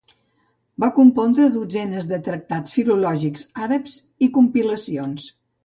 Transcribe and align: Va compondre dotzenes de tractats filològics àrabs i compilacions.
Va 0.83 0.87
compondre 0.95 1.49
dotzenes 1.57 2.09
de 2.13 2.19
tractats 2.29 2.75
filològics 2.79 3.47
àrabs 3.69 4.01
i 4.29 4.33
compilacions. 4.41 5.31